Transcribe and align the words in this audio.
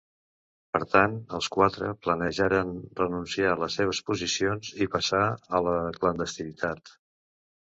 Per 0.75 0.79
tant, 0.93 1.11
els 1.39 1.49
quatre 1.55 1.89
planejaren 2.05 2.71
renunciar 3.01 3.51
a 3.51 3.59
les 3.65 3.77
seves 3.81 4.01
posicions 4.09 4.73
i 4.87 4.89
passar 4.97 5.21
a 5.59 5.61
la 5.69 5.77
clandestinitat. 6.01 6.93